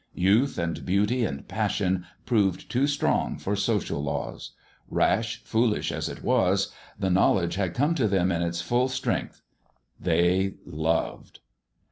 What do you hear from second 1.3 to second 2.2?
passion